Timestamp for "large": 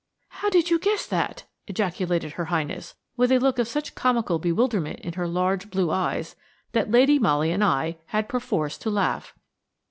5.27-5.69